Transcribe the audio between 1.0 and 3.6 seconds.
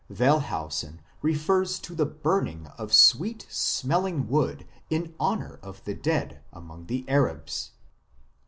refers to the burning of sweet